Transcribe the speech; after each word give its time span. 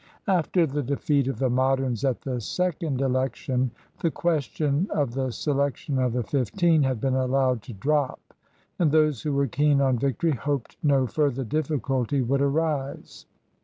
After 0.25 0.65
the 0.65 0.81
defeat 0.81 1.27
of 1.27 1.37
the 1.37 1.51
Moderns 1.51 2.03
at 2.03 2.21
the 2.21 2.41
second 2.41 3.01
election, 3.01 3.69
the 4.01 4.09
question 4.09 4.87
of 4.89 5.13
the 5.13 5.29
selection 5.29 5.99
of 5.99 6.13
the 6.13 6.23
fifteen 6.23 6.81
had 6.81 6.99
been 6.99 7.13
allowed 7.13 7.61
to 7.61 7.73
drop; 7.73 8.33
and 8.79 8.91
those 8.91 9.21
who 9.21 9.31
were 9.33 9.45
keen 9.45 9.79
on 9.79 9.99
victory 9.99 10.31
hoped 10.31 10.75
no 10.81 11.05
further 11.05 11.43
difficulty 11.43 12.19
would 12.23 12.41
arise. 12.41 13.27